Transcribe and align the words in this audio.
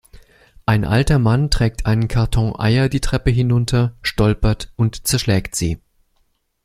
Ein 0.65 0.83
alter 0.83 1.19
Mann 1.19 1.51
trägt 1.51 1.85
einen 1.85 2.07
Karton 2.07 2.59
Eier 2.59 2.89
die 2.89 3.01
Treppe 3.01 3.29
hinunter, 3.29 3.95
stolpert 4.01 4.73
und 4.75 5.05
zerschlägt 5.07 5.55
sie. 5.55 5.79